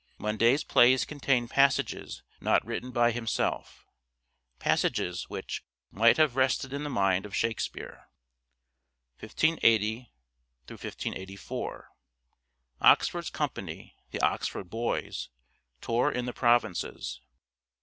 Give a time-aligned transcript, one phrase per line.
[0.19, 3.85] Munday 's plays contain passages not written by himself:
[4.57, 5.63] passages which"
[6.01, 8.09] might have rested in the mind of Shakespeare."
[9.19, 11.89] 1580 4.
[12.81, 15.29] Oxford's company (The Oxford Boys)
[15.81, 17.21] tour in the provinces.